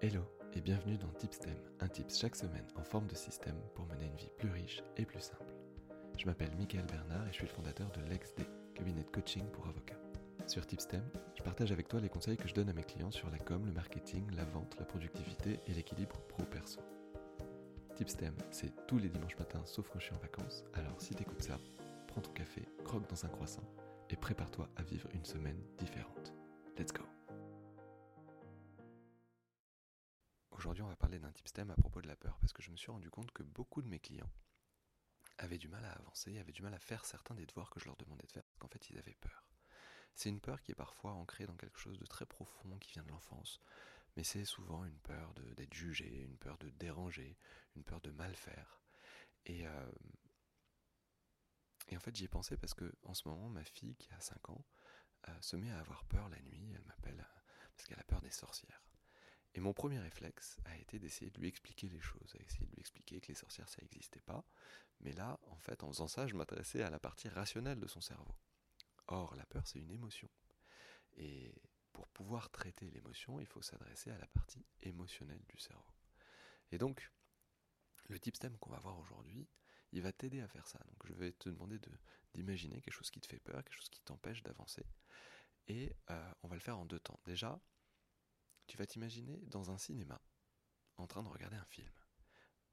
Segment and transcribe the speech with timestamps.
[0.00, 0.20] Hello
[0.54, 4.14] et bienvenue dans Tipstem, un tips chaque semaine en forme de système pour mener une
[4.14, 5.52] vie plus riche et plus simple.
[6.16, 8.44] Je m'appelle Michael Bernard et je suis le fondateur de LexD,
[8.76, 9.98] cabinet de coaching pour avocats.
[10.46, 11.02] Sur Tipstem,
[11.36, 13.66] je partage avec toi les conseils que je donne à mes clients sur la com,
[13.66, 16.78] le marketing, la vente, la productivité et l'équilibre pro-perso.
[17.96, 21.42] Tipstem, c'est tous les dimanches matins sauf quand je suis en vacances, alors si t'écoutes
[21.42, 21.58] ça,
[22.06, 23.68] prends ton café, croque dans un croissant
[24.10, 26.32] et prépare-toi à vivre une semaine différente.
[26.78, 27.02] Let's go
[30.58, 32.76] Aujourd'hui, on va parler d'un tipstem à propos de la peur, parce que je me
[32.76, 34.32] suis rendu compte que beaucoup de mes clients
[35.38, 37.84] avaient du mal à avancer, avaient du mal à faire certains des devoirs que je
[37.84, 39.48] leur demandais de faire, parce qu'en fait, ils avaient peur.
[40.16, 43.04] C'est une peur qui est parfois ancrée dans quelque chose de très profond qui vient
[43.04, 43.60] de l'enfance,
[44.16, 47.38] mais c'est souvent une peur d'être jugé, une peur de déranger,
[47.76, 48.80] une peur de mal faire.
[49.46, 49.92] Et, euh,
[51.86, 54.20] et en fait, j'y ai pensé parce que en ce moment, ma fille qui a
[54.20, 54.64] 5 ans
[55.28, 56.72] euh, se met à avoir peur la nuit.
[56.74, 57.40] Elle m'appelle euh,
[57.76, 58.87] parce qu'elle a peur des sorcières.
[59.54, 62.80] Et mon premier réflexe a été d'essayer de lui expliquer les choses, d'essayer de lui
[62.80, 64.44] expliquer que les sorcières ça n'existait pas.
[65.00, 68.00] Mais là, en fait, en faisant ça, je m'adressais à la partie rationnelle de son
[68.00, 68.34] cerveau.
[69.06, 70.28] Or, la peur, c'est une émotion.
[71.16, 71.54] Et
[71.92, 75.92] pour pouvoir traiter l'émotion, il faut s'adresser à la partie émotionnelle du cerveau.
[76.70, 77.10] Et donc,
[78.08, 79.48] le type qu'on va voir aujourd'hui,
[79.92, 80.78] il va t'aider à faire ça.
[80.86, 81.78] Donc, je vais te demander
[82.34, 84.84] d'imaginer quelque chose qui te fait peur, quelque chose qui t'empêche d'avancer.
[85.66, 87.20] Et euh, on va le faire en deux temps.
[87.24, 87.60] Déjà,
[88.68, 90.20] tu vas t'imaginer dans un cinéma,
[90.98, 91.92] en train de regarder un film.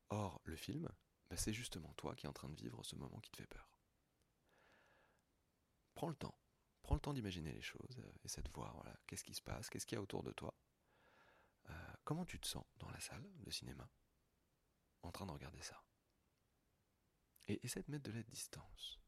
[0.10, 0.88] Or, le film,
[1.30, 3.48] bah, c'est justement toi qui es en train de vivre ce moment qui te fait
[3.48, 3.72] peur.
[5.96, 6.38] Prends le temps,
[6.84, 9.70] prends le temps d'imaginer les choses, euh, essaie de voir voilà, qu'est-ce qui se passe,
[9.70, 10.54] qu'est-ce qu'il y a autour de toi?
[11.70, 13.90] Euh, comment tu te sens dans la salle de cinéma,
[15.02, 15.82] en train de regarder ça?
[17.48, 19.00] Et essaie de mettre de la distance.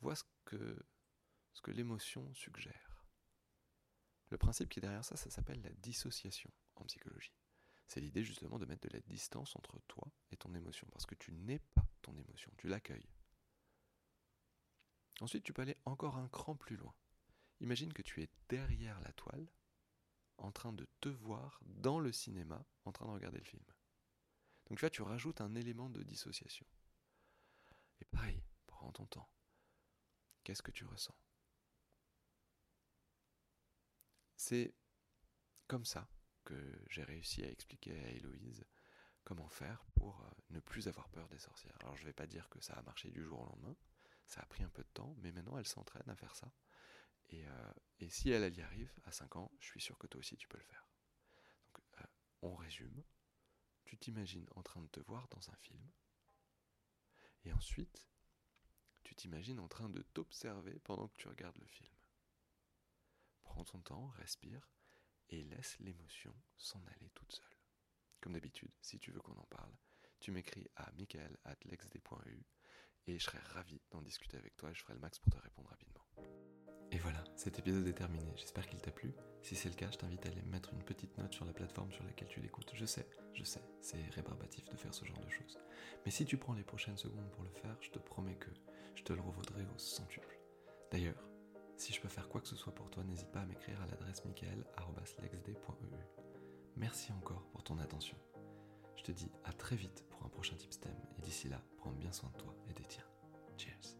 [0.00, 2.97] Vois ce que l'émotion suggère.
[4.30, 7.32] Le principe qui est derrière ça, ça s'appelle la dissociation en psychologie.
[7.86, 11.14] C'est l'idée justement de mettre de la distance entre toi et ton émotion, parce que
[11.14, 13.08] tu n'es pas ton émotion, tu l'accueilles.
[15.20, 16.94] Ensuite, tu peux aller encore un cran plus loin.
[17.60, 19.48] Imagine que tu es derrière la toile,
[20.36, 23.64] en train de te voir dans le cinéma, en train de regarder le film.
[24.66, 26.66] Donc tu vois, tu rajoutes un élément de dissociation.
[28.00, 29.28] Et pareil, prends ton temps.
[30.44, 31.16] Qu'est-ce que tu ressens?
[34.48, 34.72] C'est
[35.66, 36.08] comme ça
[36.42, 36.54] que
[36.88, 38.64] j'ai réussi à expliquer à Héloïse
[39.22, 41.76] comment faire pour euh, ne plus avoir peur des sorcières.
[41.80, 43.76] Alors je ne vais pas dire que ça a marché du jour au lendemain,
[44.24, 46.50] ça a pris un peu de temps, mais maintenant elle s'entraîne à faire ça.
[47.28, 47.72] Et, euh,
[48.08, 50.56] si elle, y arrive à 5 ans, je suis sûr que toi aussi tu peux
[50.56, 50.88] le faire.
[51.74, 52.06] Donc euh,
[52.40, 53.04] on résume,
[53.84, 55.86] tu t'imagines en train de te voir dans un film,
[57.44, 58.08] et ensuite
[59.04, 61.97] tu t'imagines en train de t'observer pendant que tu regardes le film.
[63.58, 64.70] Prends ton temps, respire
[65.30, 67.56] et laisse l'émotion s'en aller toute seule.
[68.20, 69.74] Comme d'habitude, si tu veux qu'on en parle,
[70.20, 72.46] tu m'écris à michael.lexd.eu
[73.08, 75.38] et je serai ravi d'en discuter avec toi et je ferai le max pour te
[75.38, 76.06] répondre rapidement.
[76.92, 78.32] Et voilà, cet épisode est terminé.
[78.36, 79.12] J'espère qu'il t'a plu.
[79.42, 81.90] Si c'est le cas, je t'invite à aller mettre une petite note sur la plateforme
[81.90, 82.70] sur laquelle tu l'écoutes.
[82.74, 85.58] Je sais, je sais, c'est rébarbatif de faire ce genre de choses.
[86.04, 88.50] Mais si tu prends les prochaines secondes pour le faire, je te promets que
[88.94, 90.38] je te le revaudrai au centuple.
[90.92, 91.27] D'ailleurs,
[91.80, 93.86] si je peux faire quoi que ce soit pour toi, n'hésite pas à m'écrire à
[93.86, 95.52] l'adresse michael.lexd.eu.
[96.76, 98.16] Merci encore pour ton attention.
[98.96, 102.12] Je te dis à très vite pour un prochain Tipstem et d'ici là, prends bien
[102.12, 103.06] soin de toi et des tiens.
[103.56, 103.97] Cheers